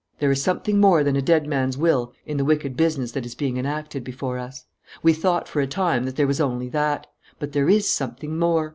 [0.17, 3.35] "There is something more than a dead man's will in the wicked business that is
[3.35, 4.65] being enacted before us.
[5.03, 7.05] We thought for a time that there was only that;
[7.37, 8.69] but there is something more.